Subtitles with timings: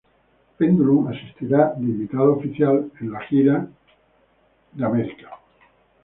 [0.57, 3.67] Pendulum asistirá de invitado oficial en la gira
[4.73, 5.31] de Estados Unidos.